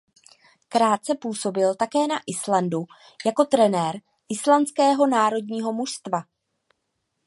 Krátce 0.69 1.15
působil 1.15 1.75
také 1.75 2.07
na 2.07 2.15
Islandu 2.27 2.85
jako 3.25 3.45
trenér 3.45 3.99
islandského 4.29 5.07
národního 5.07 5.73
mužstva. 5.73 6.21